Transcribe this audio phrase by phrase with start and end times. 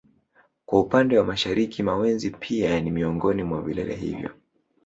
[0.65, 4.29] Kwa upande wa mashariki Mawenzi pia ni miongoni mwa vilele hivyo